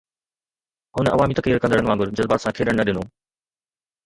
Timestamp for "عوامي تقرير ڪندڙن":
1.13-1.85